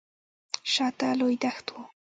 شاته 0.73 1.09
لوی 1.19 1.35
دښت 1.43 1.65
و. 1.71 1.75